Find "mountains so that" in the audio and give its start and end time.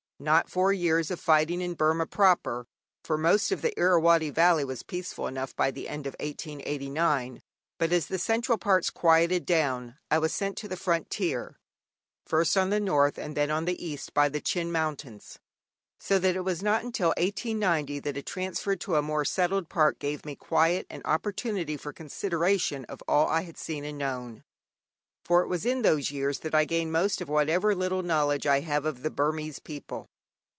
14.71-16.35